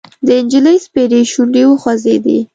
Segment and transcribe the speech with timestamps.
[0.27, 2.39] د نجلۍ سپېرې شونډې وخوځېدې: